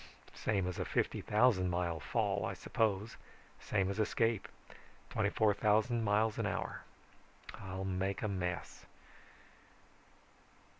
[0.33, 3.17] Same as a fifty thousand mile fall, I suppose;
[3.59, 4.47] same as escape;
[5.11, 6.81] twenty four thousand miles an hour.
[7.53, 8.87] I'll make a mess